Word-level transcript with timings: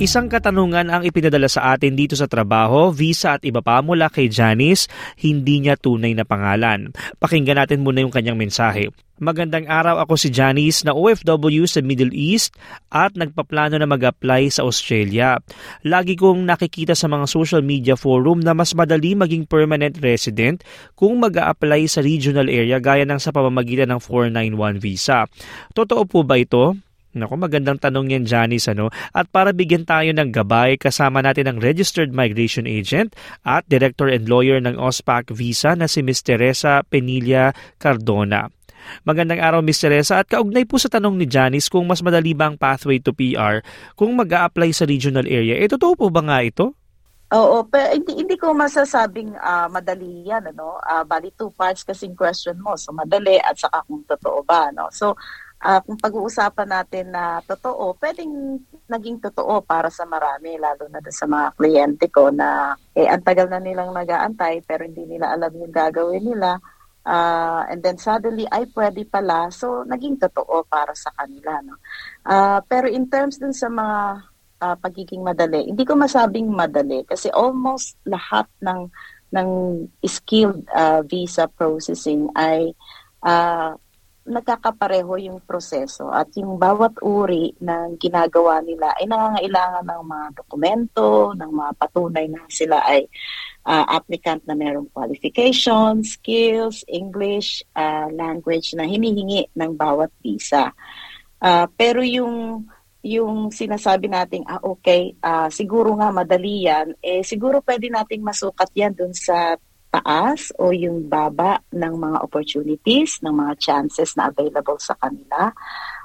Isang 0.00 0.32
katanungan 0.32 0.88
ang 0.88 1.04
ipinadala 1.04 1.44
sa 1.44 1.76
atin 1.76 1.92
dito 1.92 2.16
sa 2.16 2.24
trabaho, 2.24 2.88
visa 2.88 3.36
at 3.36 3.44
iba 3.44 3.60
pa 3.60 3.84
mula 3.84 4.08
kay 4.08 4.32
Janice, 4.32 4.88
hindi 5.20 5.60
niya 5.60 5.76
tunay 5.76 6.16
na 6.16 6.24
pangalan. 6.24 6.96
Pakinggan 7.20 7.60
natin 7.60 7.84
muna 7.84 8.00
yung 8.00 8.08
kanyang 8.08 8.40
mensahe. 8.40 8.88
Magandang 9.20 9.68
araw 9.68 10.00
ako 10.00 10.16
si 10.16 10.32
Janice 10.32 10.88
na 10.88 10.96
OFW 10.96 11.68
sa 11.68 11.84
Middle 11.84 12.16
East 12.16 12.56
at 12.88 13.12
nagpaplano 13.12 13.76
na 13.76 13.84
mag-apply 13.84 14.48
sa 14.48 14.64
Australia. 14.64 15.36
Lagi 15.84 16.16
kong 16.16 16.48
nakikita 16.48 16.96
sa 16.96 17.04
mga 17.04 17.28
social 17.28 17.60
media 17.60 17.92
forum 17.92 18.40
na 18.40 18.56
mas 18.56 18.72
madali 18.72 19.12
maging 19.12 19.44
permanent 19.44 20.00
resident 20.00 20.64
kung 20.96 21.20
mag 21.20 21.36
apply 21.36 21.84
sa 21.84 22.00
regional 22.00 22.48
area 22.48 22.80
gaya 22.80 23.04
ng 23.04 23.20
sa 23.20 23.36
pamamagitan 23.36 23.92
ng 23.92 24.00
491 24.00 24.80
visa. 24.80 25.28
Totoo 25.76 26.08
po 26.08 26.24
ba 26.24 26.40
ito? 26.40 26.80
Naku, 27.10 27.34
magandang 27.34 27.82
tanong 27.82 28.14
yan, 28.14 28.22
Janice. 28.22 28.70
Ano? 28.70 28.86
At 29.10 29.26
para 29.34 29.50
bigyan 29.50 29.82
tayo 29.82 30.14
ng 30.14 30.30
gabay, 30.30 30.78
kasama 30.78 31.18
natin 31.26 31.50
ang 31.50 31.58
Registered 31.58 32.14
Migration 32.14 32.70
Agent 32.70 33.18
at 33.42 33.66
Director 33.66 34.06
and 34.06 34.30
Lawyer 34.30 34.62
ng 34.62 34.78
OSPAC 34.78 35.34
Visa 35.34 35.74
na 35.74 35.90
si 35.90 36.06
Ms. 36.06 36.22
Teresa 36.22 36.86
Penilla 36.86 37.50
Cardona. 37.82 38.46
Magandang 39.02 39.42
araw, 39.42 39.58
Ms. 39.58 39.82
Teresa. 39.82 40.22
At 40.22 40.30
kaugnay 40.30 40.62
po 40.70 40.78
sa 40.78 40.86
tanong 40.86 41.18
ni 41.18 41.26
Janice 41.26 41.66
kung 41.66 41.82
mas 41.90 41.98
madali 41.98 42.30
ba 42.30 42.46
ang 42.46 42.54
pathway 42.54 43.02
to 43.02 43.10
PR 43.10 43.58
kung 43.98 44.14
mag 44.14 44.30
apply 44.30 44.70
sa 44.70 44.86
regional 44.86 45.26
area. 45.26 45.58
Eh, 45.58 45.66
totoo 45.66 45.98
po 45.98 46.06
ba 46.14 46.22
nga 46.22 46.38
ito? 46.46 46.78
Oo, 47.30 47.62
pero 47.70 47.94
hindi, 47.94 48.26
hindi 48.26 48.34
ko 48.34 48.50
masasabing 48.50 49.38
uh, 49.38 49.70
madali 49.70 50.26
yan. 50.26 50.50
Ano? 50.50 50.82
Uh, 50.82 51.06
bali 51.06 51.30
two 51.34 51.50
parts 51.54 51.86
kasing 51.86 52.14
question 52.14 52.58
mo. 52.58 52.74
So 52.74 52.90
madali 52.90 53.38
at 53.38 53.54
saka 53.54 53.86
kung 53.86 54.02
totoo 54.06 54.42
ba. 54.42 54.70
No? 54.74 54.90
So 54.90 55.14
uh, 55.60 55.80
kung 55.84 55.98
pag-uusapan 56.00 56.68
natin 56.68 57.12
na 57.12 57.44
totoo, 57.44 57.96
pwedeng 58.00 58.60
naging 58.88 59.20
totoo 59.20 59.60
para 59.60 59.92
sa 59.92 60.08
marami, 60.08 60.56
lalo 60.56 60.88
na 60.88 61.00
sa 61.12 61.28
mga 61.28 61.46
kliyente 61.54 62.06
ko 62.08 62.32
na 62.32 62.74
eh, 62.96 63.06
ang 63.06 63.22
tagal 63.22 63.46
na 63.46 63.60
nilang 63.60 63.92
nag-aantay 63.92 64.64
pero 64.64 64.88
hindi 64.88 65.04
nila 65.06 65.36
alam 65.36 65.52
yung 65.52 65.72
gagawin 65.72 66.24
nila. 66.24 66.56
Uh, 67.00 67.64
and 67.72 67.80
then 67.80 67.96
suddenly, 67.96 68.44
ay 68.52 68.68
pwede 68.76 69.08
pala. 69.08 69.48
So, 69.48 69.88
naging 69.88 70.20
totoo 70.20 70.68
para 70.68 70.92
sa 70.92 71.08
kanila. 71.16 71.60
No? 71.64 71.80
Uh, 72.24 72.60
pero 72.68 72.88
in 72.92 73.08
terms 73.08 73.40
dun 73.40 73.56
sa 73.56 73.72
mga 73.72 73.98
uh, 74.60 74.76
pagiging 74.76 75.24
madali, 75.24 75.72
hindi 75.72 75.84
ko 75.88 75.96
masabing 75.96 76.52
madali 76.52 77.04
kasi 77.08 77.32
almost 77.32 77.96
lahat 78.04 78.44
ng 78.60 78.92
ng 79.30 79.48
skilled 80.04 80.66
uh, 80.74 81.06
visa 81.06 81.46
processing 81.46 82.26
ay 82.34 82.74
uh, 83.22 83.78
nagkakapareho 84.30 85.18
yung 85.18 85.38
proseso 85.42 86.08
at 86.08 86.30
yung 86.38 86.56
bawat 86.56 86.94
uri 87.02 87.50
ng 87.58 87.98
ginagawa 87.98 88.62
nila 88.62 88.94
ay 88.96 89.10
nangangailangan 89.10 89.84
ng 89.84 90.02
mga 90.06 90.26
dokumento, 90.38 91.34
ng 91.34 91.50
mga 91.50 91.72
patunay 91.76 92.26
na 92.30 92.46
sila 92.46 92.78
ay 92.86 93.10
uh, 93.66 93.84
applicant 93.90 94.46
na 94.46 94.54
mayroong 94.54 94.88
qualifications, 94.94 96.16
skills, 96.16 96.86
English, 96.86 97.66
uh, 97.74 98.06
language 98.14 98.72
na 98.78 98.86
hinihingi 98.86 99.50
ng 99.52 99.72
bawat 99.74 100.14
visa. 100.22 100.70
Uh, 101.42 101.66
pero 101.74 102.00
yung 102.00 102.64
yung 103.00 103.48
sinasabi 103.48 104.12
nating 104.12 104.44
ah 104.44 104.60
okay, 104.60 105.16
uh, 105.24 105.48
siguro 105.48 105.96
nga 105.96 106.12
madali 106.12 106.68
yan, 106.68 106.92
eh 107.00 107.24
siguro 107.24 107.64
pwede 107.64 107.88
nating 107.88 108.20
masukat 108.20 108.68
yan 108.76 108.92
dun 108.92 109.16
sa 109.16 109.56
taas 109.90 110.54
o 110.56 110.70
yung 110.70 111.10
baba 111.10 111.58
ng 111.74 111.94
mga 111.98 112.18
opportunities, 112.22 113.18
ng 113.26 113.34
mga 113.34 113.54
chances 113.58 114.14
na 114.14 114.30
available 114.30 114.78
sa 114.78 114.94
kanila. 114.96 115.50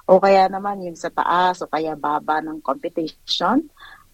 O 0.09 0.17
kaya 0.17 0.49
naman 0.49 0.81
yung 0.81 0.97
sa 0.97 1.13
taas 1.13 1.61
o 1.61 1.69
kaya 1.69 1.93
baba 1.93 2.41
ng 2.41 2.65
competition. 2.65 3.61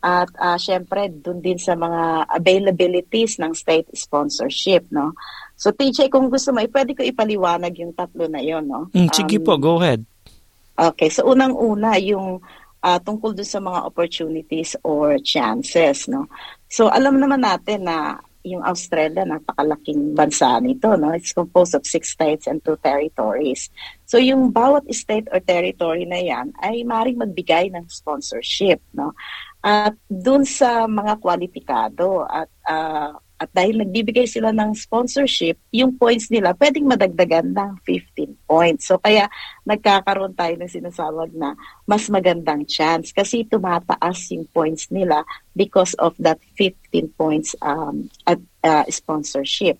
At 0.01 0.33
uh, 0.35 0.57
syempre, 0.57 1.07
dun 1.13 1.39
din 1.39 1.61
sa 1.61 1.77
mga 1.77 2.25
availabilities 2.35 3.39
ng 3.39 3.53
state 3.55 3.87
sponsorship. 3.95 4.91
No? 4.91 5.15
So 5.55 5.71
TJ, 5.71 6.11
kung 6.11 6.27
gusto 6.27 6.51
mo, 6.51 6.59
eh, 6.59 6.71
pwede 6.71 6.91
ko 6.97 7.05
ipaliwanag 7.05 7.71
yung 7.79 7.93
tatlo 7.95 8.27
na 8.27 8.43
yon. 8.43 8.67
No? 8.67 8.89
Mm, 8.91 9.09
sige 9.13 9.39
um, 9.39 9.45
po, 9.45 9.55
go 9.61 9.79
ahead. 9.79 10.03
Okay, 10.75 11.13
so 11.13 11.29
unang-una, 11.29 12.01
yung 12.01 12.41
uh, 12.81 12.99
tungkol 13.05 13.37
dun 13.37 13.45
sa 13.45 13.61
mga 13.61 13.85
opportunities 13.85 14.73
or 14.81 15.21
chances. 15.21 16.09
No? 16.09 16.27
So 16.65 16.89
alam 16.89 17.21
naman 17.21 17.45
natin 17.45 17.85
na 17.85 18.17
yung 18.43 18.63
Australia, 18.65 19.25
napakalaking 19.25 20.13
bansa 20.13 20.57
nito. 20.61 20.93
No? 20.97 21.13
It's 21.13 21.33
composed 21.33 21.73
of 21.73 21.85
six 21.85 22.13
states 22.13 22.45
and 22.45 22.61
two 22.61 22.77
territories. 22.81 23.69
So 24.05 24.17
yung 24.17 24.51
bawat 24.51 24.89
state 24.93 25.29
or 25.31 25.39
territory 25.41 26.05
na 26.05 26.19
yan 26.21 26.53
ay 26.61 26.83
maring 26.83 27.21
magbigay 27.21 27.71
ng 27.73 27.87
sponsorship. 27.89 28.81
No? 28.93 29.13
At 29.61 29.97
dun 30.09 30.45
sa 30.45 30.89
mga 30.89 31.21
kwalipikado 31.21 32.25
at 32.25 32.49
uh, 32.65 33.13
at 33.41 33.49
dahil 33.57 33.81
nagbibigay 33.81 34.29
sila 34.29 34.53
ng 34.53 34.77
sponsorship, 34.77 35.57
yung 35.73 35.97
points 35.97 36.29
nila 36.29 36.53
pwedeng 36.61 36.85
madagdagan 36.85 37.57
ng 37.57 37.73
15 37.89 38.30
points. 38.51 38.91
So 38.91 38.99
kaya 38.99 39.31
nagkakaroon 39.63 40.35
tayo 40.35 40.59
ng 40.59 40.67
sinasawag 40.67 41.31
na 41.31 41.55
mas 41.87 42.11
magandang 42.11 42.67
chance 42.67 43.15
kasi 43.15 43.47
tumataas 43.47 44.27
yung 44.35 44.43
points 44.51 44.91
nila 44.91 45.23
because 45.55 45.95
of 46.03 46.11
that 46.19 46.43
15 46.59 47.15
points 47.15 47.55
um, 47.63 48.11
at 48.27 48.43
uh, 48.67 48.83
sponsorship. 48.91 49.79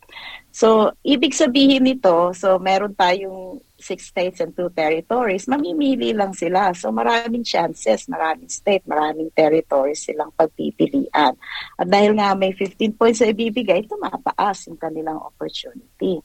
So 0.56 0.96
ibig 1.04 1.36
sabihin 1.36 1.84
nito, 1.84 2.32
so 2.32 2.56
meron 2.64 2.96
tayong 2.96 3.60
six 3.82 4.08
states 4.08 4.40
and 4.40 4.56
two 4.56 4.70
territories, 4.72 5.50
mamimili 5.50 6.14
lang 6.16 6.32
sila. 6.32 6.72
So 6.72 6.94
maraming 6.94 7.44
chances, 7.44 8.08
maraming 8.08 8.48
state, 8.48 8.86
maraming 8.88 9.34
territories 9.36 10.06
silang 10.06 10.32
pagpipilian. 10.38 11.36
At 11.76 11.88
dahil 11.90 12.16
nga 12.16 12.38
may 12.38 12.54
15 12.56 12.96
points 12.96 13.20
na 13.20 13.34
ibibigay, 13.34 13.84
tumataas 13.90 14.70
yung 14.70 14.80
kanilang 14.80 15.20
opportunity. 15.20 16.22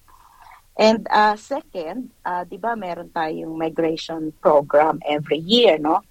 And 0.77 1.09
uh, 1.09 1.41
second, 1.41 2.13
uh, 2.21 2.45
di 2.45 2.61
ba 2.61 2.77
meron 2.77 3.09
tayong 3.09 3.57
migration 3.57 4.29
program 4.45 5.01
every 5.09 5.41
year, 5.41 5.81
no? 5.81 6.05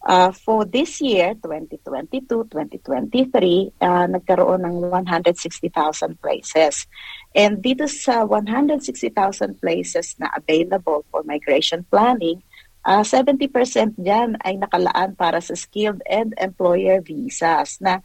Uh, 0.00 0.32
for 0.32 0.64
this 0.64 0.96
year, 1.04 1.36
2022-2023, 1.44 3.84
uh, 3.84 4.08
nagkaroon 4.08 4.64
ng 4.64 4.88
160,000 4.88 6.16
places. 6.20 6.88
And 7.36 7.60
dito 7.60 7.84
sa 7.84 8.24
160,000 8.24 9.60
places 9.60 10.16
na 10.16 10.32
available 10.32 11.04
for 11.12 11.20
migration 11.28 11.84
planning, 11.92 12.40
uh, 12.84 13.04
70% 13.04 14.00
dyan 14.00 14.40
ay 14.40 14.56
nakalaan 14.56 15.12
para 15.20 15.44
sa 15.44 15.52
skilled 15.52 16.00
and 16.08 16.32
employer 16.40 17.04
visas 17.04 17.76
na 17.84 18.00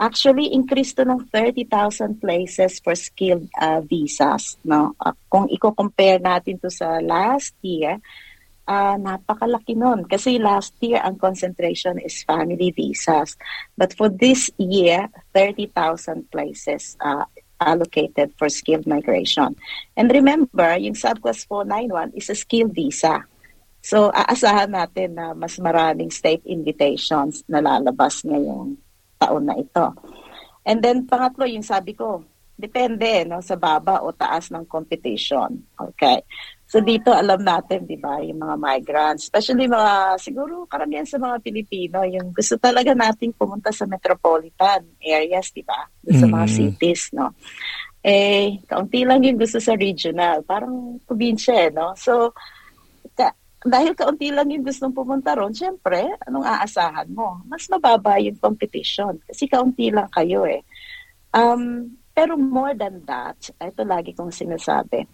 actually 0.00 0.48
increase 0.48 0.96
to 0.96 1.04
ng 1.04 1.28
30,000 1.28 2.16
places 2.18 2.80
for 2.80 2.96
skilled 2.96 3.44
uh, 3.60 3.84
visas. 3.84 4.56
No? 4.64 4.96
Uh, 4.96 5.12
kung 5.28 5.46
i-compare 5.52 6.16
natin 6.16 6.56
to 6.56 6.72
sa 6.72 7.04
last 7.04 7.52
year, 7.60 8.00
uh, 8.64 8.96
napakalaki 8.96 9.76
nun. 9.76 10.08
Kasi 10.08 10.40
last 10.40 10.72
year, 10.80 11.04
ang 11.04 11.20
concentration 11.20 12.00
is 12.00 12.24
family 12.24 12.72
visas. 12.72 13.36
But 13.76 13.92
for 13.92 14.08
this 14.08 14.48
year, 14.56 15.12
30,000 15.36 16.32
places 16.32 16.96
uh, 17.04 17.28
allocated 17.60 18.32
for 18.40 18.48
skilled 18.48 18.88
migration. 18.88 19.52
And 19.92 20.08
remember, 20.08 20.80
yung 20.80 20.96
Subclass 20.96 21.44
491 21.44 22.16
is 22.16 22.32
a 22.32 22.36
skilled 22.40 22.72
visa. 22.72 23.28
So, 23.84 24.12
aasahan 24.12 24.72
natin 24.72 25.16
na 25.16 25.32
mas 25.36 25.60
maraming 25.60 26.12
state 26.12 26.44
invitations 26.48 27.44
na 27.48 27.60
lalabas 27.64 28.24
ngayong 28.24 28.76
taon 29.20 29.44
na 29.44 29.60
ito. 29.60 29.92
And 30.64 30.80
then, 30.80 31.04
pangatlo, 31.04 31.44
yung 31.44 31.64
sabi 31.64 31.92
ko, 31.92 32.24
depende 32.60 33.24
no, 33.24 33.40
sa 33.40 33.56
baba 33.56 34.04
o 34.04 34.12
taas 34.12 34.52
ng 34.52 34.68
competition. 34.68 35.64
Okay. 35.72 36.20
So 36.70 36.78
dito 36.78 37.10
alam 37.10 37.42
natin, 37.42 37.88
'di 37.88 37.98
ba, 37.98 38.20
yung 38.22 38.46
mga 38.46 38.56
migrants, 38.60 39.26
especially 39.26 39.66
mga 39.66 40.20
siguro 40.22 40.68
karamihan 40.70 41.08
sa 41.08 41.18
mga 41.18 41.42
Pilipino, 41.42 42.04
yung 42.06 42.30
gusto 42.30 42.60
talaga 42.60 42.94
nating 42.94 43.34
pumunta 43.34 43.74
sa 43.74 43.88
metropolitan 43.88 44.86
areas, 45.02 45.50
'di 45.50 45.64
ba? 45.66 45.88
Sa 46.14 46.28
mga 46.28 46.46
mm. 46.46 46.54
cities, 46.54 47.10
no. 47.16 47.34
Eh, 48.04 48.62
kaunti 48.70 49.02
lang 49.02 49.24
yung 49.24 49.40
gusto 49.40 49.58
sa 49.58 49.74
regional, 49.74 50.46
parang 50.46 51.02
probinsya, 51.02 51.68
eh, 51.68 51.70
no? 51.74 51.96
So 51.98 52.36
dahil 53.60 53.92
kaunti 53.92 54.32
lang 54.32 54.48
yung 54.48 54.64
gustong 54.64 54.96
pumunta 54.96 55.36
ron, 55.36 55.52
syempre, 55.52 56.08
anong 56.24 56.48
aasahan 56.48 57.12
mo? 57.12 57.44
Mas 57.44 57.68
mababa 57.68 58.16
yung 58.16 58.40
competition 58.40 59.20
kasi 59.28 59.44
kaunti 59.44 59.92
lang 59.92 60.08
kayo 60.08 60.48
eh. 60.48 60.64
Um, 61.36 61.92
pero 62.16 62.40
more 62.40 62.72
than 62.72 63.04
that, 63.04 63.36
ito 63.60 63.84
lagi 63.84 64.16
kong 64.16 64.32
sinasabi, 64.32 65.04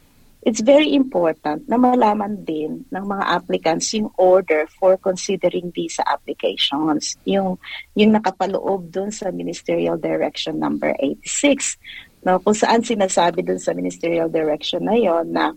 it's 0.47 0.63
very 0.63 0.95
important 0.95 1.67
na 1.67 1.75
malaman 1.75 2.47
din 2.47 2.87
ng 2.87 3.05
mga 3.05 3.25
applicants 3.35 3.91
yung 3.99 4.15
order 4.15 4.71
for 4.79 4.95
considering 4.95 5.75
visa 5.75 6.07
applications. 6.07 7.19
Yung, 7.27 7.59
yung 7.99 8.15
nakapaloob 8.15 8.95
dun 8.95 9.11
sa 9.11 9.35
Ministerial 9.35 9.99
Direction 9.99 10.63
number 10.63 10.95
86. 11.03 11.83
No, 12.23 12.39
kung 12.39 12.55
saan 12.55 12.87
sinasabi 12.87 13.43
dun 13.43 13.59
sa 13.59 13.75
Ministerial 13.75 14.31
Direction 14.31 14.87
na 14.87 14.95
yon 14.95 15.35
na 15.35 15.51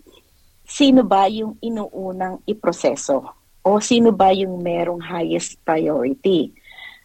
sino 0.70 1.02
ba 1.02 1.26
yung 1.26 1.58
inuunang 1.58 2.46
iproseso 2.46 3.26
o 3.66 3.82
sino 3.82 4.14
ba 4.14 4.30
yung 4.30 4.62
merong 4.62 5.02
highest 5.02 5.58
priority. 5.66 6.54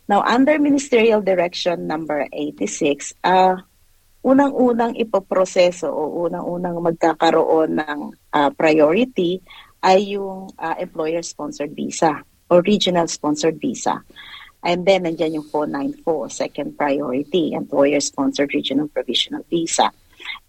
Now, 0.05 0.21
under 0.21 0.61
Ministerial 0.61 1.25
Direction 1.25 1.89
number 1.89 2.29
86, 2.29 3.17
uh, 3.25 3.57
unang-unang 4.21 4.93
ipoproseso 5.01 5.89
o 5.89 6.29
unang-unang 6.29 6.77
magkakaroon 6.77 7.81
ng 7.81 7.99
uh, 8.13 8.49
priority 8.53 9.41
ay 9.81 10.13
yung 10.13 10.53
uh, 10.61 10.75
employer-sponsored 10.77 11.73
visa 11.73 12.21
or 12.53 12.61
regional-sponsored 12.61 13.57
visa. 13.57 14.05
And 14.65 14.85
then, 14.85 15.09
nandiyan 15.09 15.41
yung 15.41 15.47
494, 15.49 16.29
second 16.29 16.69
priority, 16.77 17.53
employer-sponsored 17.53 18.53
regional 18.53 18.89
provisional 18.89 19.45
visa. 19.49 19.89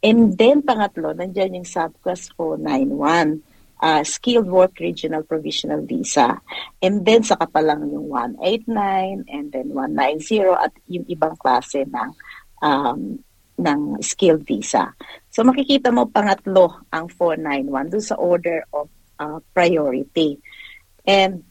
And 0.03 0.37
then, 0.37 0.63
pangatlo, 0.63 1.17
nandiyan 1.17 1.63
yung 1.63 1.69
subclass 1.69 2.31
491, 2.39 3.43
uh, 3.83 4.03
skilled 4.05 4.49
work 4.49 4.79
regional 4.79 5.23
provisional 5.23 5.83
visa. 5.83 6.41
And 6.81 7.05
then, 7.05 7.23
saka 7.27 7.49
pa 7.49 7.61
lang 7.61 7.89
yung 7.91 8.09
189, 8.09 9.27
and 9.29 9.53
then 9.53 9.73
190, 9.73 10.57
at 10.57 10.73
yung 10.87 11.07
ibang 11.11 11.35
klase 11.39 11.85
ng 11.87 12.11
um, 12.63 13.21
ng 13.57 13.81
skilled 14.05 14.45
visa. 14.45 14.93
So 15.33 15.41
makikita 15.41 15.89
mo 15.89 16.09
pangatlo 16.13 16.85
ang 16.93 17.09
491 17.09 17.93
doon 17.93 18.05
sa 18.05 18.17
order 18.21 18.61
of 18.73 18.93
uh, 19.17 19.41
priority. 19.57 20.37
And 21.09 21.45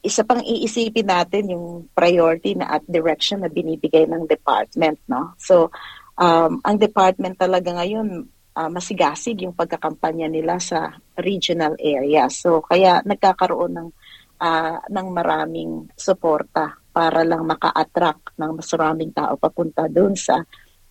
isa 0.00 0.24
pang 0.24 0.40
iisipin 0.40 1.08
natin 1.08 1.52
yung 1.52 1.88
priority 1.92 2.56
na 2.56 2.80
at 2.80 2.84
direction 2.88 3.44
na 3.44 3.52
binibigay 3.52 4.08
ng 4.08 4.24
department, 4.24 4.96
no? 5.04 5.36
So, 5.36 5.68
um, 6.20 6.60
ang 6.60 6.76
department 6.76 7.40
talaga 7.40 7.72
ngayon, 7.80 8.28
uh, 8.54 8.70
masigasig 8.70 9.40
yung 9.40 9.56
pagkakampanya 9.56 10.28
nila 10.28 10.60
sa 10.60 10.92
regional 11.16 11.74
area. 11.80 12.28
So, 12.28 12.60
kaya 12.60 13.00
nagkakaroon 13.02 13.72
ng 13.72 13.88
uh, 14.40 14.78
ng 14.84 15.08
maraming 15.10 15.88
suporta 15.96 16.76
para 16.90 17.24
lang 17.24 17.46
maka-attract 17.48 18.36
ng 18.36 18.50
mas 18.60 18.68
maraming 18.76 19.12
tao 19.14 19.38
papunta 19.40 19.88
doon 19.88 20.12
sa 20.18 20.42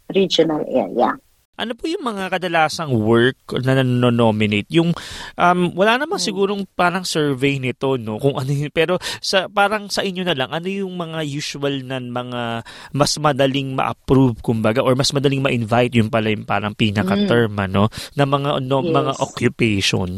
regional 0.09 0.65
area. 0.65 1.13
Ano 1.59 1.75
po 1.75 1.91
yung 1.91 2.07
mga 2.07 2.31
kadalasang 2.31 2.95
work 2.95 3.59
na 3.67 3.75
nanonominate? 3.83 4.71
Yung 4.71 4.95
um, 5.35 5.59
wala 5.75 6.00
naman 6.00 6.15
hmm. 6.15 6.27
sigurong 6.31 6.61
parang 6.71 7.03
survey 7.03 7.59
nito 7.59 8.00
no 8.00 8.15
kung 8.15 8.39
ano 8.39 8.47
yun 8.47 8.71
pero 8.71 8.95
sa 9.19 9.51
parang 9.51 9.91
sa 9.91 10.01
inyo 10.07 10.23
na 10.23 10.35
lang 10.39 10.50
ano 10.56 10.71
yung 10.71 10.95
mga 10.95 11.19
usual 11.27 11.83
na 11.83 12.00
mga 12.00 12.63
mas 12.95 13.13
madaling 13.19 13.75
ma-approve 13.75 14.39
kumbaga 14.39 14.79
or 14.79 14.95
mas 14.95 15.11
madaling 15.11 15.44
ma-invite 15.44 16.00
yung 16.00 16.07
pala 16.07 16.31
yung 16.31 16.47
parang 16.47 16.71
pinaka-term 16.71 17.51
mm. 17.51 17.65
ano 17.67 17.91
na 18.15 18.23
mga 18.23 18.50
no, 18.63 18.79
yes. 18.79 18.94
mga 18.95 19.13
occupation. 19.19 20.09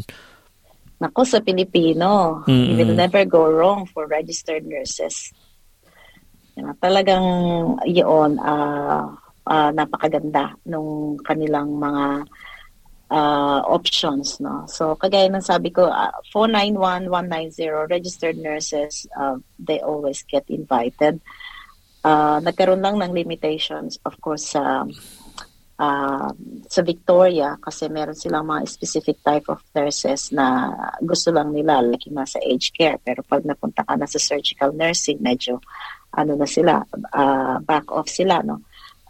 Nako 1.02 1.26
sa 1.26 1.42
Pilipino, 1.42 2.40
mm-hmm. 2.46 2.66
you 2.70 2.74
will 2.78 2.94
never 2.94 3.26
go 3.26 3.50
wrong 3.50 3.90
for 3.90 4.06
registered 4.06 4.62
nurses. 4.62 5.34
Talagang 6.78 7.26
yun, 7.90 8.38
uh, 8.38 9.10
uh, 9.46 9.70
napakaganda 9.74 10.54
nung 10.66 11.18
kanilang 11.22 11.74
mga 11.78 12.26
uh, 13.12 13.60
options 13.68 14.40
no? 14.40 14.64
So 14.66 14.96
kagaya 14.96 15.28
ng 15.28 15.44
sabi 15.44 15.70
ko 15.70 15.86
uh, 15.86 16.14
491 16.32 17.10
190 17.10 17.92
registered 17.92 18.38
nurses 18.38 19.06
uh, 19.18 19.36
they 19.58 19.80
always 19.84 20.24
get 20.24 20.48
invited. 20.48 21.20
Uh, 22.02 22.42
nagkaroon 22.42 22.82
lang 22.82 22.98
ng 22.98 23.14
limitations 23.14 24.00
of 24.02 24.18
course 24.18 24.58
sa 24.58 24.82
uh, 25.78 26.30
sa 26.66 26.80
Victoria 26.82 27.54
kasi 27.62 27.86
meron 27.86 28.18
silang 28.18 28.48
mga 28.48 28.66
specific 28.66 29.22
type 29.22 29.46
of 29.46 29.62
nurses 29.70 30.34
na 30.34 30.74
gusto 30.98 31.30
lang 31.30 31.54
nila 31.54 31.78
like 31.78 32.02
yung 32.10 32.18
nasa 32.18 32.42
aged 32.42 32.74
care. 32.74 32.98
Pero 33.02 33.22
pag 33.22 33.46
napunta 33.46 33.86
ka 33.86 33.94
na 33.94 34.08
sa 34.08 34.18
surgical 34.18 34.74
nursing 34.74 35.22
medyo 35.22 35.62
ano 36.12 36.36
na 36.36 36.48
sila 36.48 36.84
uh, 37.16 37.56
back 37.64 37.88
off 37.88 38.04
sila 38.04 38.44
no 38.44 38.60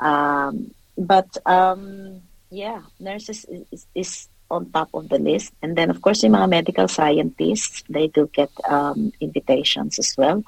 um, 0.03 0.75
but 0.99 1.31
um, 1.47 2.21
yeah, 2.51 2.83
nurses 2.99 3.47
is, 3.71 3.87
is, 3.95 4.29
on 4.51 4.69
top 4.69 4.91
of 4.93 5.09
the 5.09 5.19
list. 5.19 5.51
And 5.63 5.75
then, 5.75 5.89
of 5.89 6.03
course, 6.03 6.23
yung 6.23 6.37
mga 6.37 6.51
medical 6.51 6.87
scientists, 6.87 7.83
they 7.89 8.09
do 8.09 8.29
get 8.35 8.51
um, 8.69 9.11
invitations 9.19 9.99
as 9.99 10.15
well. 10.19 10.45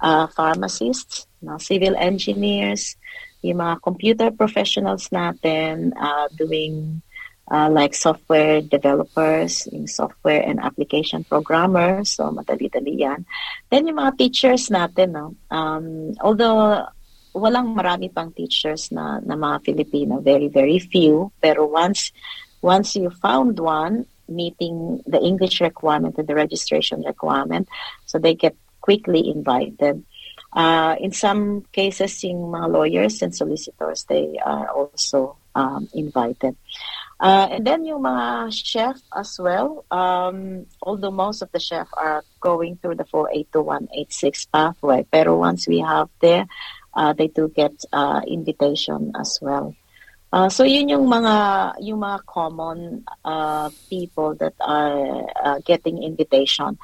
Uh, 0.00 0.28
pharmacists, 0.28 1.26
no, 1.42 1.58
civil 1.58 1.96
engineers, 1.96 2.94
yung 3.42 3.58
mga 3.58 3.82
computer 3.82 4.30
professionals 4.30 5.10
natin 5.10 5.92
uh, 5.98 6.28
doing 6.38 7.02
uh, 7.50 7.68
like 7.68 7.94
software 7.94 8.62
developers, 8.62 9.66
yung 9.72 9.90
software 9.90 10.40
and 10.46 10.60
application 10.62 11.24
programmers, 11.24 12.14
so 12.14 12.30
madali-dali 12.30 13.02
yan. 13.02 13.26
Then 13.68 13.90
yung 13.90 13.98
mga 13.98 14.16
teachers 14.16 14.70
natin, 14.70 15.18
no, 15.18 15.34
um, 15.50 16.14
although 16.22 16.86
walang 17.34 17.74
marami 17.74 18.12
pang 18.12 18.32
teachers 18.32 18.90
na, 18.92 19.20
na 19.20 19.36
mga 19.36 19.64
Filipino, 19.64 20.20
very, 20.20 20.48
very 20.48 20.78
few. 20.78 21.32
Pero 21.40 21.66
once, 21.66 22.12
once 22.62 22.96
you 22.96 23.10
found 23.10 23.58
one 23.58 24.06
meeting 24.28 25.02
the 25.06 25.18
English 25.18 25.60
requirement 25.60 26.16
and 26.18 26.26
the 26.26 26.34
registration 26.34 27.02
requirement, 27.02 27.68
so 28.06 28.18
they 28.18 28.34
get 28.34 28.54
quickly 28.80 29.28
invited. 29.28 30.04
Uh, 30.52 30.96
in 30.98 31.12
some 31.12 31.62
cases, 31.72 32.24
yung 32.24 32.50
mga 32.50 32.72
lawyers 32.72 33.22
and 33.22 33.34
solicitors, 33.34 34.04
they 34.08 34.38
are 34.44 34.68
also 34.70 35.36
um, 35.54 35.88
invited. 35.94 36.56
Uh, 37.20 37.46
and 37.52 37.66
then 37.66 37.84
yung 37.84 38.02
mga 38.02 38.48
chef 38.50 38.96
as 39.14 39.38
well, 39.38 39.84
um, 39.90 40.64
although 40.82 41.10
most 41.10 41.42
of 41.42 41.52
the 41.52 41.60
chef 41.60 41.86
are 41.92 42.24
going 42.40 42.76
through 42.80 42.94
the 42.94 43.04
482-186 43.04 44.48
pathway, 44.50 45.06
pero 45.12 45.36
once 45.36 45.68
we 45.68 45.80
have 45.80 46.08
there, 46.20 46.46
uh, 46.94 47.12
they 47.12 47.28
do 47.28 47.48
get 47.48 47.72
uh, 47.92 48.20
invitation 48.26 49.12
as 49.18 49.38
well. 49.42 49.74
Uh, 50.30 50.46
so 50.46 50.62
yun 50.62 50.86
yung 50.86 51.10
mga 51.10 51.74
yung 51.82 52.06
mga 52.06 52.22
common 52.22 53.02
uh, 53.26 53.66
people 53.90 54.34
that 54.38 54.54
are 54.62 55.26
uh, 55.42 55.58
getting 55.66 56.02
invitation. 56.06 56.78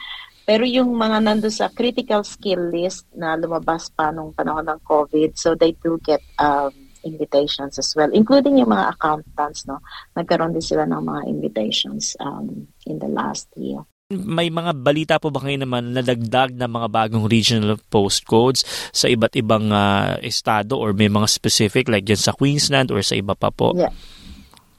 Pero 0.47 0.63
yung 0.67 0.95
mga 0.95 1.23
nando 1.23 1.51
sa 1.51 1.71
critical 1.71 2.23
skill 2.23 2.71
list 2.71 3.07
na 3.15 3.35
lumabas 3.35 3.91
pa 3.91 4.15
nung 4.15 4.31
panahon 4.31 4.67
ng 4.67 4.83
COVID, 4.87 5.35
so 5.35 5.59
they 5.59 5.75
do 5.83 5.99
get 6.03 6.23
um, 6.39 6.71
invitations 7.03 7.79
as 7.79 7.91
well, 7.95 8.11
including 8.11 8.59
yung 8.59 8.71
mga 8.71 8.95
accountants, 8.95 9.67
no? 9.67 9.83
Nagkaroon 10.15 10.55
din 10.55 10.63
sila 10.63 10.87
ng 10.87 11.03
mga 11.03 11.23
invitations 11.31 12.15
um, 12.23 12.67
in 12.87 12.99
the 12.99 13.11
last 13.11 13.51
year. 13.59 13.83
May 14.07 14.55
mga 14.55 14.87
balita 14.87 15.15
po 15.19 15.35
ba 15.35 15.43
kayo 15.43 15.59
naman 15.59 15.91
na 15.91 15.99
dagdag 15.99 16.55
na 16.55 16.71
mga 16.71 16.87
bagong 16.95 17.27
regional 17.27 17.75
postcodes 17.91 18.63
sa 18.95 19.11
iba't 19.11 19.35
ibang 19.35 19.75
uh, 19.75 20.15
estado 20.23 20.79
or 20.79 20.95
may 20.95 21.11
mga 21.11 21.27
specific 21.27 21.91
like 21.91 22.07
dyan 22.07 22.23
sa 22.23 22.31
Queensland 22.31 22.95
or 22.95 23.03
sa 23.03 23.19
iba 23.19 23.35
pa 23.35 23.51
po? 23.51 23.75
Yeah. 23.75 23.91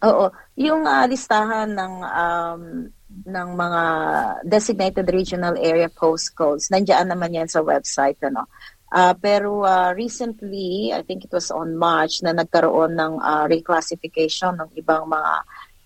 Oo. 0.07 0.31
Yung 0.55 0.87
uh, 0.87 1.03
listahan 1.11 1.75
ng 1.75 1.93
um, 2.07 2.61
ng 3.27 3.49
mga 3.51 3.81
designated 4.47 5.11
regional 5.11 5.59
area 5.59 5.91
postcodes, 5.91 6.71
nandiyan 6.71 7.11
naman 7.11 7.35
yan 7.35 7.51
sa 7.51 7.59
website. 7.59 8.23
Ano? 8.23 8.47
Uh, 8.95 9.11
pero 9.19 9.67
uh, 9.67 9.91
recently, 9.91 10.95
I 10.95 11.03
think 11.03 11.27
it 11.27 11.35
was 11.35 11.51
on 11.51 11.75
March, 11.75 12.23
na 12.23 12.31
nagkaroon 12.31 12.95
ng 12.95 13.19
uh, 13.19 13.43
reclassification 13.51 14.55
ng 14.55 14.71
ibang 14.79 15.03
mga 15.11 15.33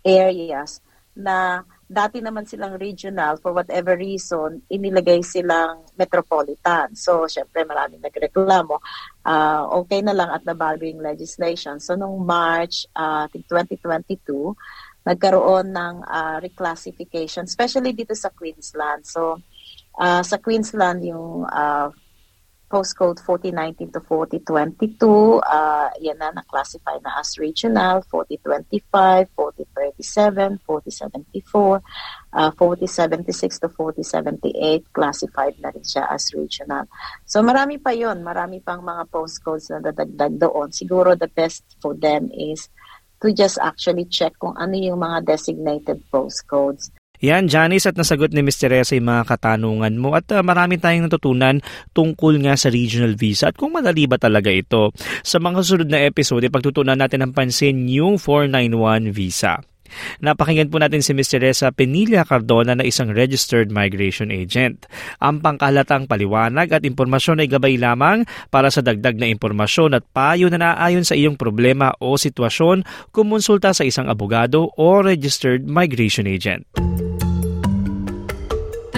areas 0.05 0.77
na 1.17 1.65
dati 1.91 2.24
naman 2.24 2.48
silang 2.48 2.79
regional, 2.79 3.36
for 3.43 3.51
whatever 3.51 4.00
reason, 4.00 4.63
inilagay 4.71 5.19
silang 5.19 5.83
metropolitan. 6.00 6.95
So, 6.95 7.27
syempre, 7.27 7.67
maraming 7.67 8.00
nagreklamo. 8.00 8.79
Uh, 9.27 9.67
okay 9.83 10.00
na 10.00 10.15
lang 10.15 10.31
at 10.31 10.48
nabago 10.48 10.88
yung 10.88 11.03
legislation. 11.03 11.83
So, 11.83 12.00
nung 12.00 12.24
March 12.24 12.88
uh, 12.95 13.27
2022, 13.27 14.24
nagkaroon 15.03 15.75
ng 15.75 15.95
uh, 16.07 16.39
reclassification, 16.39 17.43
especially 17.43 17.91
dito 17.91 18.15
sa 18.15 18.31
Queensland. 18.31 19.03
So, 19.03 19.43
uh, 20.00 20.24
sa 20.24 20.39
Queensland, 20.39 21.03
yung 21.03 21.43
uh, 21.43 21.91
postcode 22.72 23.20
4019 23.20 23.92
to 23.92 24.00
4022, 24.00 25.44
uh, 25.44 25.92
yan 26.00 26.16
na 26.16 26.32
na-classify 26.32 26.96
na 27.04 27.20
as 27.20 27.36
regional, 27.36 28.00
4025, 28.08 29.28
4037, 29.36 30.63
4074, 30.63 31.84
uh, 32.32 32.51
4076 32.56 33.60
to 33.60 33.68
4078, 33.68 34.88
classified 34.96 35.60
na 35.60 35.75
rin 35.75 35.84
siya 35.84 36.08
as 36.08 36.32
regional. 36.32 36.88
So 37.28 37.44
marami 37.44 37.84
pa 37.84 37.92
yon 37.92 38.24
marami 38.24 38.63
pang 38.63 38.80
mga 38.80 39.12
postcodes 39.12 39.68
na 39.68 39.84
dadagdag 39.84 40.40
doon. 40.40 40.72
Siguro 40.72 41.20
the 41.20 41.28
best 41.28 41.68
for 41.84 41.92
them 41.92 42.32
is 42.32 42.72
to 43.20 43.36
just 43.36 43.60
actually 43.60 44.08
check 44.08 44.40
kung 44.40 44.56
ano 44.56 44.80
yung 44.80 45.04
mga 45.04 45.28
designated 45.28 46.00
postcodes. 46.08 46.90
Yan, 47.22 47.46
Janice, 47.46 47.86
at 47.86 47.94
nasagot 47.94 48.34
ni 48.34 48.42
Ms. 48.42 48.66
Teresa 48.66 48.98
yung 48.98 49.06
mga 49.06 49.30
katanungan 49.30 49.94
mo 49.94 50.18
at 50.18 50.25
uh, 50.34 50.42
marami 50.42 50.82
tayong 50.82 51.06
natutunan 51.06 51.62
tungkol 51.94 52.42
nga 52.42 52.58
sa 52.58 52.74
regional 52.74 53.13
visa 53.13 53.54
at 53.54 53.56
kung 53.62 53.78
madali 53.78 54.10
ba 54.10 54.18
talaga 54.18 54.50
ito. 54.50 54.90
Sa 55.22 55.38
mga 55.38 55.62
susunod 55.62 55.90
na 55.94 56.01
episode, 56.01 56.50
pagtutunan 56.50 56.98
natin 56.98 57.30
ng 57.30 57.34
pansin 57.38 57.86
yung 57.86 58.18
491 58.18 59.13
visa. 59.13 59.62
Napakinggan 60.24 60.72
po 60.72 60.80
natin 60.80 61.04
si 61.04 61.12
Ms. 61.12 61.38
Teresa 61.38 61.70
Penilla 61.70 62.24
Cardona 62.24 62.74
na 62.74 62.88
isang 62.88 63.12
registered 63.12 63.70
migration 63.70 64.32
agent. 64.32 64.88
Ang 65.20 65.44
pangkalatang 65.44 66.08
paliwanag 66.08 66.72
at 66.72 66.88
impormasyon 66.88 67.44
ay 67.44 67.51
gabay 67.51 67.75
lamang 67.75 68.24
para 68.50 68.72
sa 68.72 68.80
dagdag 68.80 69.20
na 69.20 69.28
impormasyon 69.30 70.00
at 70.00 70.04
payo 70.16 70.48
na 70.48 70.58
naayon 70.58 71.04
sa 71.04 71.13
iyong 71.13 71.36
problema 71.36 71.92
o 72.00 72.16
sitwasyon, 72.16 72.88
kumonsulta 73.12 73.75
sa 73.75 73.84
isang 73.84 74.08
abogado 74.08 74.72
o 74.80 75.04
registered 75.04 75.68
migration 75.68 76.25
agent. 76.25 76.63